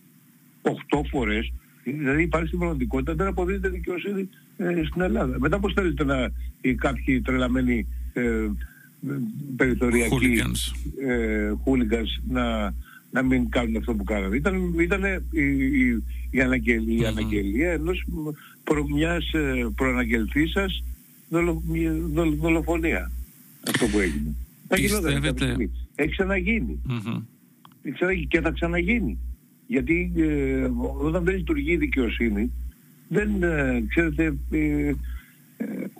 8 0.62 0.71
φορές 1.11 1.52
Δηλαδή 1.92 2.23
υπάρχει 2.23 2.47
στην 2.47 2.59
πραγματικότητα, 2.59 3.14
δεν 3.14 3.26
αποδίδεται 3.26 3.68
δικαιοσύνη 3.68 4.28
ε, 4.56 4.83
στην 4.85 5.00
Ελλάδα. 5.00 5.37
Μετά 5.38 5.59
πώς 5.59 5.73
θέλετε 5.73 6.04
να 6.04 6.33
οι 6.61 6.75
κάποιοι 6.75 7.21
τρελαμένοι 7.21 7.87
ε, 8.12 8.23
περιθωριακοί 9.56 10.42
hooligans 11.64 12.04
ε, 12.28 12.33
να, 12.40 12.75
να 13.10 13.22
μην 13.22 13.48
κάνουν 13.48 13.76
αυτό 13.76 13.94
που 13.94 14.04
κάνανε. 14.04 14.36
Ήταν, 14.36 14.75
ήταν 14.80 15.04
η, 15.30 15.40
η, 15.40 16.02
η, 16.30 16.40
αναγγελία, 16.40 17.02
η 17.02 17.06
αναγγελία 17.06 17.72
ενός 17.72 18.04
προ, 18.64 18.86
μιας 18.88 19.32
ε, 19.32 19.66
προαναγγελθήσας 19.75 20.82
δολο, 21.28 21.62
δολο, 22.12 22.34
δολοφονία. 22.34 23.10
Αυτό 23.68 23.86
που 23.86 23.98
έγινε. 23.98 24.34
Πιστεύετε... 24.68 25.56
Έχει 25.94 26.10
ξαναγίνει. 26.10 26.80
Mm-hmm. 26.88 27.22
Και 28.28 28.40
θα 28.40 28.50
ξαναγίνει. 28.50 29.18
Γιατί 29.66 30.12
ε, 30.16 30.70
όταν 31.04 31.25
δεν 31.25 31.36
λειτουργεί 31.36 31.72
η 31.72 31.76
δικαιοσύνη, 31.76 32.52
δεν, 33.08 33.42
ε, 33.42 33.84
ξέρετε, 33.88 34.36
ε, 34.50 34.92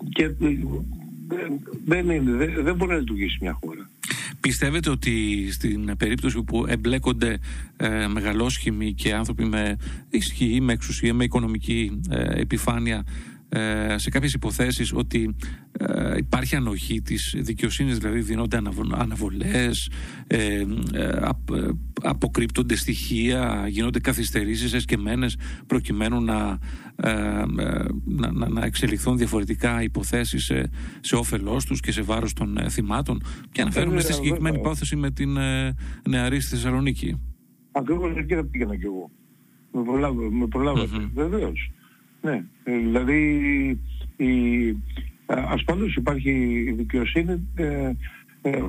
και, 0.09 0.31
δεν, 1.85 2.09
είναι, 2.09 2.31
δεν, 2.31 2.63
δεν 2.63 2.75
μπορεί 2.75 2.91
να 2.91 2.97
λειτουργήσει 2.97 3.37
μια 3.41 3.53
χώρα. 3.53 3.76
Πιστεύετε 4.47 4.89
ότι 4.89 5.47
στην 5.51 5.97
περίπτωση 5.97 6.43
που 6.43 6.65
εμπλέκονται 6.67 7.37
ε, 7.77 8.07
μεγαλόσχημοι 8.07 8.93
και 8.93 9.13
άνθρωποι 9.13 9.45
με 9.45 9.77
ισχύ, 10.09 10.61
με 10.61 10.73
εξουσία, 10.73 11.13
με 11.13 11.23
οικονομική 11.23 11.99
επιφάνεια 12.35 12.95
ε, 12.95 13.11
σε 13.95 14.09
κάποιες 14.09 14.33
υποθέσεις 14.33 14.93
ότι 14.93 15.35
ε, 15.79 16.17
υπάρχει 16.17 16.55
ανοχή 16.55 17.01
της 17.01 17.35
δικαιοσύνης, 17.37 17.97
δηλαδή 17.97 18.19
δίνονται 18.19 18.59
αναβολές, 18.91 19.89
ε, 20.27 20.65
αποκρύπτονται 22.01 22.75
στοιχεία, 22.75 23.65
γίνονται 23.67 23.99
καθυστερήσεις 23.99 24.73
εσκεμμένες 24.73 25.37
προκειμένου 25.67 26.21
να, 26.21 26.59
να, 28.05 28.49
να, 28.49 28.65
εξελιχθούν 28.65 29.17
διαφορετικά 29.17 29.83
υποθέσεις 29.83 30.43
σε, 30.43 30.69
σε 30.99 31.15
όφελός 31.15 31.65
τους 31.65 31.79
και 31.79 31.91
σε 31.91 32.01
βάρος 32.01 32.33
των 32.33 32.57
θυμάτων 32.69 33.21
και 33.51 33.61
αναφέρουμε 33.61 33.99
στη 33.99 34.13
συγκεκριμένη 34.13 34.57
υπόθεση 34.57 34.95
με 34.95 35.11
την 35.11 35.37
νεαρή 36.09 36.39
στη 36.39 36.55
Θεσσαλονίκη. 36.55 37.19
Ακριβώς 37.71 38.17
εκεί 38.17 38.35
θα 38.35 38.45
πήγαινα 38.45 38.77
κι 38.77 38.85
εγώ. 38.85 39.11
Με 40.31 40.47
προλάβατε. 40.47 41.09
Βεβαίως. 41.13 41.71
Ναι, 42.27 42.43
ε, 42.63 42.77
δηλαδή 42.77 43.21
η, 44.17 44.75
ασφαλώς 45.25 45.95
υπάρχει 45.95 46.31
η 46.67 46.71
δικαιοσύνη 46.71 47.47
ε, 47.55 47.91
ε, 48.41 48.63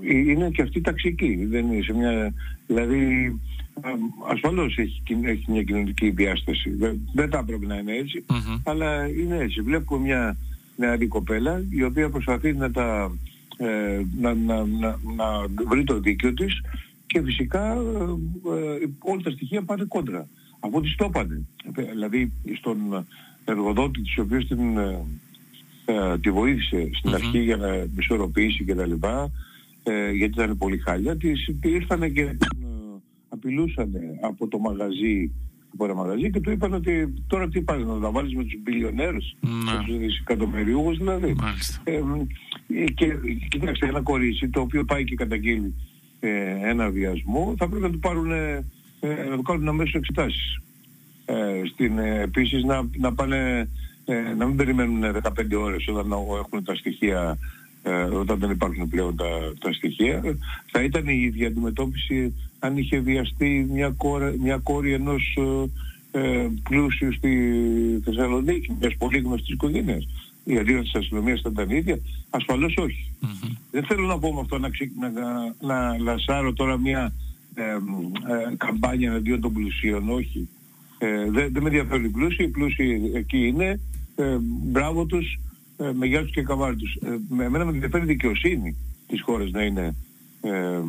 είναι 0.00 0.50
και 0.50 0.62
αυτή 0.62 0.80
ταξική 0.80 1.44
δεν 1.44 1.72
είναι 1.72 1.82
σε 1.82 1.92
μια 1.92 2.32
δηλαδή 2.66 3.34
ασφαλώς 4.30 4.78
έχει, 4.78 5.02
έχει 5.24 5.44
μια 5.50 5.62
κοινωνική 5.62 6.10
διάσταση. 6.10 6.70
Δεν, 6.70 7.00
δεν 7.14 7.28
θα 7.28 7.38
έπρεπε 7.38 7.66
να 7.66 7.76
είναι 7.76 7.92
αλλά 8.64 9.08
είναι 9.08 9.36
έτσι. 9.36 9.60
Βλέπω 9.60 9.98
μια 9.98 10.36
νεαρή 10.76 11.06
κοπέλα 11.06 11.64
η 11.70 11.84
οποία 11.84 12.10
προσπαθεί 12.10 12.52
να 12.52 12.70
τα 12.70 13.16
να, 14.20 14.34
να, 14.34 14.64
να, 14.64 14.98
να 15.16 15.44
βρει 15.68 15.84
το 15.84 16.00
δίκιο 16.00 16.34
της 16.34 16.60
και 17.06 17.22
φυσικά 17.22 17.76
όλα 18.98 19.20
τα 19.22 19.30
στοιχεία 19.30 19.62
πάνε 19.62 19.84
κόντρα 19.88 20.28
αφού 20.64 20.80
της 20.80 20.94
το 20.94 21.04
έπανε. 21.04 21.46
Δηλαδή 21.92 22.32
στον 22.56 23.06
εργοδότη 23.44 24.02
της, 24.02 24.18
ο 24.18 24.22
οποίος 24.22 24.46
την, 24.46 24.78
ε, 24.78 25.04
ε, 25.84 26.18
τη 26.18 26.30
βοήθησε 26.30 26.90
στην 26.92 27.14
αρχή 27.14 27.38
για 27.38 27.56
να 27.56 27.86
ισορροπήσει 27.98 28.64
και 28.64 28.74
τα 28.74 28.86
λοιπά, 28.86 29.30
ε, 29.82 30.10
γιατί 30.10 30.42
ήταν 30.42 30.58
πολύ 30.58 30.78
χάλια, 30.78 31.16
της 31.16 31.48
ήρθαν 31.62 32.00
και 32.12 32.24
την 32.24 32.62
ε, 32.62 33.00
απειλούσαν 33.28 33.92
από 34.20 34.48
το 34.48 34.58
μαγαζί 34.58 35.30
από 35.72 35.84
ένα 35.84 35.94
μαγαζί 35.94 36.30
και 36.30 36.40
του 36.40 36.50
είπαν 36.50 36.74
ότι 36.74 37.14
τώρα 37.26 37.48
τι 37.48 37.60
πας 37.60 37.82
να 37.84 38.00
τα 38.00 38.10
βάλεις 38.10 38.34
με 38.34 38.42
τους 38.42 38.54
μπιλιονέρους, 38.62 39.36
τους 39.86 39.98
δισεκατομμυριούχους 39.98 40.98
δηλαδή. 40.98 41.36
Ε, 41.84 42.00
και 42.94 43.06
κοιτάξτε 43.48 43.86
ένα 43.86 44.00
κορίτσι 44.00 44.48
το 44.48 44.60
οποίο 44.60 44.84
πάει 44.84 45.04
και 45.04 45.14
καταγγείλει 45.14 45.74
ε, 46.20 46.68
ένα 46.68 46.90
βιασμό 46.90 47.54
θα 47.58 47.68
πρέπει 47.68 47.82
να 47.82 47.90
του 47.90 47.98
πάρουν 47.98 48.32
ε, 48.32 48.64
να 49.06 49.42
κάνουν 49.42 49.68
αμέσως 49.68 49.94
εξετάσεις. 49.94 50.58
Ε, 51.24 51.62
στην, 51.72 51.98
ε, 51.98 52.20
επίσης 52.20 52.64
να, 52.64 52.88
να 52.96 53.14
πάνε, 53.14 53.68
ε, 54.04 54.34
να 54.36 54.46
μην 54.46 54.56
περιμένουν 54.56 55.02
15 55.02 55.56
ώρες 55.56 55.88
όταν 55.88 56.12
έχουν 56.12 56.64
τα 56.64 56.74
στοιχεία, 56.74 57.38
ε, 57.82 57.92
όταν 57.92 58.38
δεν 58.38 58.50
υπάρχουν 58.50 58.88
πλέον 58.88 59.16
τα, 59.16 59.28
τα 59.60 59.72
στοιχεία. 59.72 60.22
Θα 60.70 60.82
ήταν 60.82 61.08
η 61.08 61.20
ίδια 61.22 61.46
αντιμετώπιση 61.46 62.34
αν 62.58 62.76
είχε 62.76 62.98
βιαστεί 62.98 63.66
μια, 63.70 63.94
κόρη, 63.96 64.38
μια 64.38 64.58
κόρη 64.62 64.92
ενός 64.92 65.38
ε, 66.10 66.46
πλούσιου 66.62 67.12
στη 67.12 67.32
Θεσσαλονίκη, 68.04 68.76
μιας 68.80 68.96
πολύ 68.96 69.18
γνωστής 69.18 69.54
οικογένειας. 69.54 70.08
Η 70.44 70.58
αντίδραση 70.58 70.92
της 70.92 71.00
αστυνομίας 71.00 71.40
θα 71.40 71.50
ήταν 71.52 71.70
ίδια. 71.70 71.98
Ασφαλώς 72.30 72.74
Δεν 73.70 73.84
θέλω 73.84 74.06
να 74.06 74.18
πω 74.18 74.32
με 74.32 74.40
αυτό 74.40 74.58
να, 74.58 74.68
να, 75.00 75.10
να, 75.10 75.54
να 75.60 75.98
λασάρω 75.98 76.52
τώρα 76.52 76.78
μια 76.78 77.02
ε, 77.04 77.12
καμπάνια 78.56 79.10
εναντίον 79.10 79.40
των 79.40 79.52
πλουσίων, 79.52 80.10
όχι. 80.10 80.48
Ε, 80.98 81.30
δεν, 81.30 81.52
με 81.52 81.64
ενδιαφέρουν 81.64 82.04
οι 82.04 82.08
πλούσιοι, 82.08 82.44
οι 82.44 82.48
πλούσιοι 82.48 83.10
εκεί 83.14 83.46
είναι, 83.46 83.80
ε, 84.14 84.36
μπράβο 84.40 85.04
τους, 85.04 85.38
ε, 85.76 85.92
με 85.92 86.06
γεια 86.06 86.22
τους 86.22 86.30
και 86.30 86.42
καβάρι 86.42 86.76
τους. 86.76 86.94
Ε, 86.94 87.18
με 87.28 87.44
εμένα 87.44 87.64
με 87.64 87.70
ενδιαφέρει 87.70 88.04
η 88.04 88.06
δικαιοσύνη 88.06 88.76
της 89.06 89.22
χώρας 89.22 89.50
να 89.50 89.62
είναι 89.62 89.94
ε, 90.40 90.80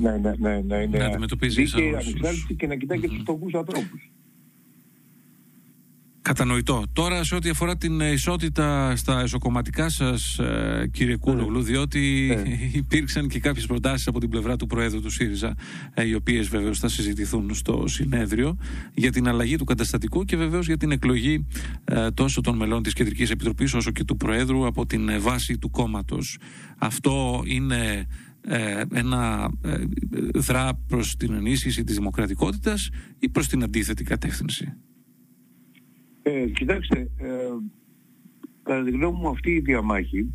να, 0.00 0.18
να, 0.18 0.34
να, 0.38 0.62
να 0.62 0.80
είναι 0.80 0.98
να 0.98 1.26
δίκαιη, 1.40 1.88
ανεξάρτητη 1.88 2.54
και 2.54 2.66
να 2.66 2.74
κοιτάει 2.74 2.98
και 2.98 3.08
τους 3.08 3.18
φτωχούς 3.20 3.54
ανθρώπους. 3.54 4.10
Κατανοητό. 6.28 6.84
Τώρα 6.92 7.24
σε 7.24 7.34
ό,τι 7.34 7.48
αφορά 7.48 7.76
την 7.76 8.00
ισότητα 8.00 8.96
στα 8.96 9.20
εσωκομματικά 9.20 9.88
σας 9.88 10.38
ε, 10.38 10.88
κύριε 10.92 11.12
ναι. 11.12 11.18
Κούλογλου 11.18 11.62
διότι 11.62 12.32
ναι. 12.36 12.58
υπήρξαν 12.82 13.28
και 13.28 13.40
κάποιες 13.40 13.66
προτάσεις 13.66 14.06
από 14.06 14.20
την 14.20 14.28
πλευρά 14.28 14.56
του 14.56 14.66
Προέδρου 14.66 15.00
του 15.00 15.10
ΣΥΡΙΖΑ 15.10 15.54
ε, 15.94 16.06
οι 16.06 16.14
οποίες 16.14 16.48
βεβαίως 16.48 16.78
θα 16.78 16.88
συζητηθούν 16.88 17.54
στο 17.54 17.84
συνέδριο 17.86 18.56
για 18.94 19.12
την 19.12 19.28
αλλαγή 19.28 19.56
του 19.56 19.64
καταστατικού 19.64 20.24
και 20.24 20.36
βεβαίως 20.36 20.66
για 20.66 20.76
την 20.76 20.90
εκλογή 20.90 21.46
ε, 21.84 22.10
τόσο 22.10 22.40
των 22.40 22.56
μελών 22.56 22.82
της 22.82 22.92
Κεντρικής 22.92 23.30
Επιτροπής 23.30 23.74
όσο 23.74 23.90
και 23.90 24.04
του 24.04 24.16
Προέδρου 24.16 24.66
από 24.66 24.86
την 24.86 25.20
βάση 25.20 25.58
του 25.58 25.70
κόμματος. 25.70 26.38
Αυτό 26.78 27.42
είναι 27.46 28.06
ε, 28.40 28.82
ένα 28.92 29.50
ε, 29.62 29.76
δρά 30.34 30.74
προς 30.88 31.16
την 31.16 31.32
ενίσχυση 31.32 31.84
της 31.84 31.94
δημοκρατικότητας 31.94 32.88
ή 33.18 33.28
προς 33.28 33.48
την 33.48 33.62
αντίθετη 33.62 34.04
κατεύθυνση; 34.04 34.72
Ε, 36.28 36.46
κοιτάξτε, 36.46 36.98
ε, 37.18 37.26
κατά 38.62 38.84
τη 38.84 38.90
γνώμη 38.90 39.18
μου 39.18 39.28
αυτή 39.28 39.50
η 39.50 39.60
διαμάχη 39.60 40.26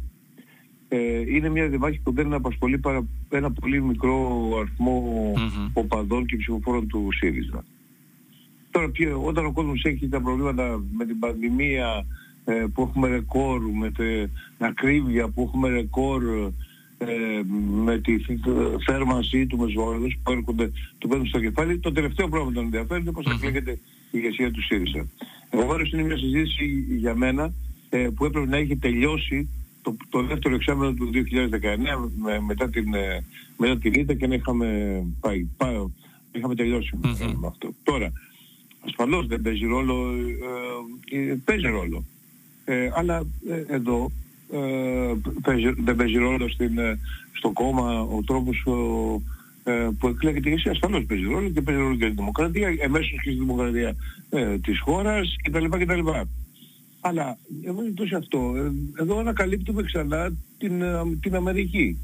ε, 0.88 1.20
είναι 1.20 1.50
μια 1.50 1.68
διαμάχη 1.68 2.00
που 2.04 2.14
δεν 2.14 2.34
απασχολεί 2.34 2.78
παρά 2.78 3.06
ένα 3.30 3.52
πολύ 3.52 3.82
μικρό 3.82 4.50
αριθμό 4.60 5.34
mm-hmm. 5.36 5.70
οπαδών 5.74 6.26
και 6.26 6.38
ψηφοφόρων 6.38 6.88
του 6.88 7.08
ΣΥΡΙΖΑ. 7.12 7.66
Τώρα 8.72 8.92
όταν 9.24 9.46
ο 9.46 9.52
κόσμος 9.52 9.84
έχει 9.84 10.08
τα 10.10 10.22
προβλήματα 10.22 10.84
με 10.92 11.06
την 11.06 11.20
πανδημία 11.20 12.06
ε, 12.46 12.66
που 12.74 12.82
έχουμε 12.82 13.08
ρεκόρ, 13.08 13.62
με 13.62 13.92
την 13.92 14.30
ακρίβεια 14.58 15.28
που 15.30 15.42
έχουμε 15.42 15.70
ρεκόρ 15.70 16.24
ε, 16.98 17.42
με 17.84 18.00
τη 18.00 18.18
θέρμανσή 18.86 19.48
του 19.48 19.58
μεσβόλου 19.58 20.08
που 20.24 20.32
έρχονται, 20.32 20.72
του 20.98 21.08
παίρνουν 21.08 21.28
στο 21.28 21.40
κεφάλι, 21.40 21.80
το 21.80 21.92
τελευταίο 21.92 22.28
πρόβλημα 22.28 22.52
που 22.52 22.56
τον 22.56 22.64
ενδιαφέρει 22.64 23.02
είναι 23.02 23.12
πώς 23.12 23.26
θα 23.26 23.34
εκλέγεται 23.34 23.80
η 24.14 24.20
ηγεσία 24.22 24.52
του 24.52 24.62
ΣΥΡΙΖΑ. 24.62 25.08
Εγώ 25.50 25.76
είναι 25.94 26.04
μια 26.04 26.18
συζήτηση 26.18 26.86
για 26.90 27.16
μένα 27.16 27.54
ε, 27.90 28.08
που 28.16 28.26
έπρεπε 28.26 28.48
να 28.48 28.58
έχει 28.58 28.76
τελειώσει 28.76 29.50
το, 29.82 29.96
το 30.10 30.24
δεύτερο 30.24 30.56
εξάμεινο 30.56 30.94
του 30.94 31.10
2019 31.14 31.18
με, 32.16 32.40
μετά 32.40 32.70
την, 32.70 32.94
ε, 32.94 33.26
μετά 33.58 33.78
την 33.78 33.94
ήττα 33.94 34.14
και 34.14 34.28
να 34.28 34.36
είχαμε 34.36 34.68
πάει, 35.20 35.48
πάει, 35.58 35.76
είχαμε 36.32 36.56
τελειώσει 36.56 37.00
mm-hmm. 37.04 37.34
με 37.36 37.48
αυτό. 37.48 37.74
Τώρα, 37.84 38.12
ασφαλώς 38.86 39.28
δεν 39.28 39.42
παίζει 39.42 39.66
ρόλο, 39.66 40.14
ε, 41.12 41.18
ε, 41.18 41.40
παίζει 41.46 41.68
ρόλο. 41.68 42.06
Ε, 42.66 42.90
αλλά 42.96 43.26
ε, 43.50 43.76
εδώ 43.76 44.12
ε, 44.52 45.14
παίζει, 45.42 45.74
δεν 45.78 45.96
παίζει 45.96 46.18
ρόλο 46.18 46.50
στην, 46.50 46.72
στο 47.34 47.52
κόμμα 47.52 48.02
ο 48.02 48.24
τρόπος 48.26 48.66
που 50.00 50.08
εκλέγεται 50.08 50.50
η 50.50 50.52
ηγεσία 50.52 50.72
ασφαλώς 50.72 51.06
παίζει 51.06 51.24
ρόλο 51.24 51.50
και 51.50 51.62
παίζει 51.62 51.82
ρόλο 51.82 51.96
και 51.96 52.06
η 52.06 52.10
δημοκρατία, 52.10 52.76
εμέσως 52.80 53.10
και 53.10 53.20
στη 53.20 53.32
δημοκρατία 53.32 53.96
ε, 54.30 54.58
της 54.58 54.80
χώρας 54.80 55.36
κτλ. 55.44 55.66
κτλ. 55.66 56.10
Αλλά 57.02 57.38
εγώ 57.64 57.82
ζητώ 57.84 58.06
σε 58.06 58.16
αυτό. 58.16 58.54
Εδώ 59.00 59.20
ανακαλύπτουμε 59.20 59.84
ξανά 59.84 60.34
την, 60.58 60.84
την 61.22 61.36
αμερικη 61.36 61.98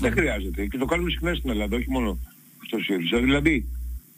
Δεν 0.00 0.12
χρειάζεται. 0.12 0.66
Και 0.66 0.78
το 0.78 0.84
κάνουμε 0.84 1.10
συχνά 1.10 1.34
στην 1.34 1.50
Ελλάδα, 1.50 1.76
όχι 1.76 1.90
μόνο 1.90 2.18
στο 2.66 2.78
ΣΥΡΙΖΑ. 2.78 3.20
Δηλαδή, 3.20 3.66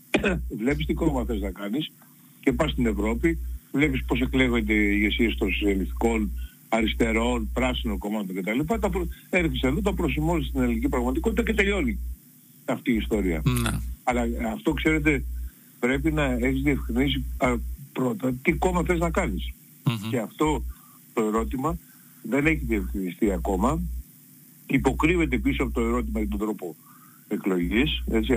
βλέπεις 0.62 0.86
τι 0.86 0.94
κόμμα 0.94 1.24
θες 1.24 1.40
να 1.40 1.50
κάνεις 1.50 1.92
και 2.40 2.52
πας 2.52 2.70
στην 2.70 2.86
Ευρώπη, 2.86 3.38
βλέπεις 3.72 4.04
πώς 4.04 4.20
εκλέγονται 4.20 4.72
οι 4.72 4.90
ηγεσίες 4.92 5.36
των 5.36 5.52
σοσιαλιστικών, 5.52 6.30
αριστερών, 6.68 7.50
πράσινων 7.52 7.98
κομμάτων 7.98 8.36
κτλ. 8.36 8.74
Τα 8.80 8.90
προ... 8.90 9.08
Έρχεσαι 9.30 9.66
εδώ, 9.66 9.80
τα 9.80 9.94
προσημώνεις 9.94 10.46
στην 10.46 10.60
ελληνική 10.62 10.88
πραγματικότητα 10.88 11.42
και 11.42 11.54
τελειώνει 11.54 11.98
αυτή 12.68 12.92
η 12.92 12.96
ιστορία. 12.96 13.42
Ναι. 13.62 13.70
Αλλά 14.04 14.22
αυτό 14.52 14.72
ξέρετε 14.72 15.24
πρέπει 15.78 16.12
να 16.12 16.24
έχεις 16.24 16.62
διευκρινίσει 16.62 17.24
πρώτα 17.92 18.32
τι 18.42 18.52
κόμμα 18.52 18.82
θες 18.82 18.98
να 18.98 19.10
κάνεις. 19.10 19.52
Και 20.10 20.18
αυτό 20.18 20.64
το 21.14 21.22
ερώτημα 21.22 21.78
δεν 22.22 22.46
έχει 22.46 22.64
διευκρινιστεί 22.64 23.32
ακόμα. 23.32 23.80
Υποκρύβεται 24.66 25.38
πίσω 25.38 25.62
από 25.62 25.72
το 25.72 25.80
ερώτημα 25.80 26.20
για 26.20 26.28
τον 26.28 26.38
τρόπο 26.38 26.76
εκλογής. 27.28 28.02
Έτσι, 28.10 28.32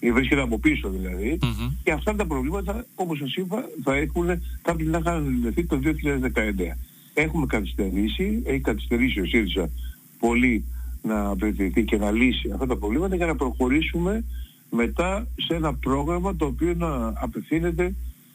ε, 0.00 0.12
βρίσκεται 0.12 0.40
από 0.40 0.58
πίσω 0.58 0.90
δηλαδή. 0.90 1.38
Και 1.82 1.92
αυτά 1.92 2.14
τα 2.14 2.26
προβλήματα, 2.26 2.86
όπως 2.94 3.18
σας 3.18 3.34
είπα, 3.34 3.64
θα, 3.82 3.94
έχουν, 3.94 4.26
θα 4.62 4.74
πρέπει 4.74 4.90
να 4.90 4.98
είχαν 4.98 5.54
το 5.68 5.78
2019. 5.78 6.78
Έχουμε 7.14 7.46
καθυστερήσει, 7.46 8.42
έχει 8.44 8.60
καθυστερήσει 8.60 9.20
ο 9.20 9.24
ΣΥΡΙΖΑ 9.24 9.70
πολύ 10.18 10.64
να 11.02 11.28
απαιτηθεί 11.28 11.84
και 11.84 11.96
να 11.96 12.10
λύσει 12.10 12.50
αυτά 12.52 12.66
τα 12.66 12.76
προβλήματα 12.76 13.16
για 13.16 13.26
να 13.26 13.36
προχωρήσουμε 13.36 14.24
μετά 14.70 15.26
σε 15.36 15.54
ένα 15.54 15.74
πρόγραμμα 15.74 16.36
το 16.36 16.44
οποίο 16.44 16.74
να 16.74 17.12
απευθύνεται 17.14 17.94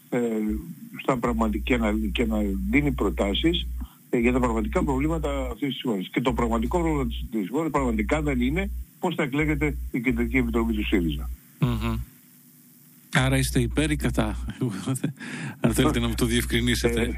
ε, 0.09 0.19
στα 1.01 1.17
πραγματικά 1.17 1.63
και 1.63 1.77
να, 1.77 1.91
και 2.11 2.25
να 2.25 2.37
δίνει 2.69 2.91
προτάσεις 2.91 3.67
ε, 4.09 4.17
για 4.17 4.31
τα 4.31 4.39
πραγματικά 4.39 4.83
προβλήματα 4.83 5.47
αυτής 5.51 5.73
της 5.73 5.81
χώρας. 5.81 6.09
Και 6.11 6.21
το 6.21 6.33
πραγματικό 6.33 6.79
πρόβλημα 6.79 7.07
της 7.31 7.49
χώρας 7.49 7.71
πραγματικά 7.71 8.21
δεν 8.21 8.41
είναι 8.41 8.69
πώς 8.99 9.15
θα 9.15 9.23
εκλέγεται 9.23 9.75
η 9.91 10.01
Κεντρική 10.01 10.37
Επιτροπή 10.37 10.73
του 10.73 10.85
ΣΥΡΙΖΑ. 10.85 11.29
Άρα 13.13 13.37
είστε 13.37 13.59
υπέρ 13.59 13.91
ή 13.91 13.95
κατά, 13.95 14.45
αν 15.59 15.73
θέλετε 15.73 15.99
να 15.99 16.07
μου 16.07 16.13
το 16.17 16.25
διευκρινίσετε. 16.25 17.17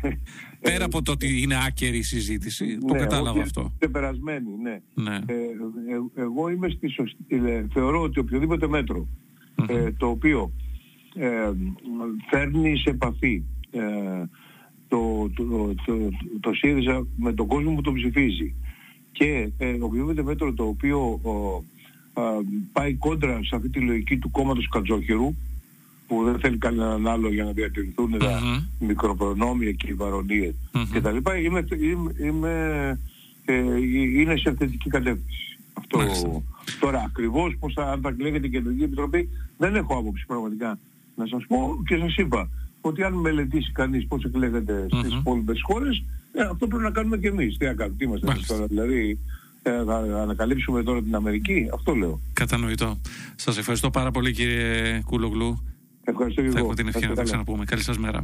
Ε, 0.62 0.70
Πέρα 0.70 0.86
από 0.86 1.02
το 1.02 1.12
ότι 1.12 1.42
είναι 1.42 1.56
άκερη 1.68 1.98
η 1.98 2.02
συζήτηση, 2.02 2.78
το 2.78 2.94
ναι, 2.94 3.00
κατάλαβα 3.00 3.42
αυτό. 3.42 3.74
Είναι 3.82 3.92
περασμένη, 3.92 4.50
ναι. 4.62 4.80
ναι. 4.94 5.16
Ε, 5.16 6.22
εγώ 6.22 6.50
είμαι 6.50 6.70
στη 6.70 6.90
σωστή, 6.90 7.42
θεωρώ 7.74 8.02
ότι 8.02 8.20
οποιοδήποτε 8.20 8.68
το 9.98 10.08
οποίο 10.08 10.52
ε, 11.16 11.52
φέρνει 12.30 12.78
σε 12.78 12.90
επαφή 12.90 13.44
ε, 13.72 13.82
το, 14.88 15.30
το, 15.36 15.74
το, 15.86 16.10
το, 16.40 16.54
ΣΥΡΙΖΑ 16.54 17.08
με 17.16 17.34
τον 17.34 17.48
κόσμο 17.48 17.76
που 17.76 17.82
το 17.82 17.94
ψηφίζει 17.94 18.56
και 19.12 19.52
ε, 19.58 19.78
οποιοδήποτε 19.80 20.24
μέτρο 20.24 20.54
το 20.54 20.64
οποίο 20.64 21.22
πάει 22.72 22.94
κόντρα 22.94 23.40
σε 23.44 23.56
αυτή 23.56 23.70
τη 23.70 23.80
λογική 23.80 24.18
του 24.18 24.32
κόμματος 24.32 24.68
Κατζόχερου 24.68 25.36
που 26.10 26.24
δεν 26.24 26.40
θέλει 26.40 26.58
κανέναν 26.58 27.08
άλλο 27.08 27.30
για 27.34 27.44
να 27.44 27.52
διατηρηθούν 27.52 28.14
mm-hmm. 28.16 28.20
τα 28.20 28.64
μικροπρονόμια 28.80 29.72
και 29.72 29.88
οι 29.90 29.94
βαρονίες 29.94 30.56
mm-hmm. 30.72 30.88
κτλ. 30.94 31.16
Είμαι, 31.44 31.66
είμαι, 31.80 32.16
είμαι 32.22 32.54
ε, 33.46 33.54
είναι 34.20 34.36
σε 34.38 34.56
θετική 34.58 34.90
κατεύθυνση. 34.90 35.58
Αυτό, 35.74 36.00
τώρα 36.80 37.04
ακριβώς 37.06 37.56
πώς 37.60 37.74
θα, 37.74 37.92
αν 37.92 38.02
θα 38.02 38.12
κλαίγεται 38.12 38.48
η 38.48 38.50
Κεντρική 38.50 38.84
Επιτροπή 38.84 39.30
δεν 39.58 39.76
έχω 39.76 39.98
άποψη 39.98 40.26
πραγματικά 40.26 40.80
να 41.16 41.26
σας 41.26 41.46
πω 41.48 41.84
και 41.88 41.98
σας 41.98 42.16
είπα 42.16 42.50
ότι 42.82 43.04
αν 43.04 43.14
μελετήσει 43.14 43.72
κανείς 43.72 44.08
πώς 44.08 44.24
εκλέγεται 44.24 44.86
στις 44.88 45.14
mm-hmm. 45.14 45.20
υπόλοιπες 45.20 45.60
χώρες, 45.64 46.04
ε, 46.32 46.44
αυτό 46.44 46.68
πρέπει 46.68 46.84
να 46.84 46.92
κάνουμε 46.92 47.18
και 47.18 47.28
εμείς. 47.28 47.58
Τι, 47.58 47.66
να 47.66 47.76
τι 47.76 48.04
είμαστε 48.04 48.36
τώρα, 48.48 48.66
δηλαδή 48.66 49.20
ε, 49.62 49.72
να 49.72 49.96
ανακαλύψουμε 49.96 50.84
τώρα 50.84 51.02
την 51.02 51.16
Αμερική, 51.16 51.70
αυτό 51.74 51.96
λέω. 51.96 52.20
Κατανοητό. 52.34 52.98
Σας 53.36 53.58
ευχαριστώ 53.58 53.90
πάρα 53.90 54.12
πολύ 54.12 54.32
κύριε 54.32 55.02
Κούλογλου. 55.06 55.64
Ευχαριστώ 56.10 56.42
και 56.42 56.48
εγώ. 56.48 56.56
Θα 56.58 56.64
έχω 56.64 56.74
την 56.74 56.88
ευκαιρία 56.88 57.10
να 57.10 57.16
το 57.16 57.24
ξαναπούμε. 57.24 57.66
Καλή 57.66 57.84
σας 57.84 57.98
μέρα. 57.98 58.18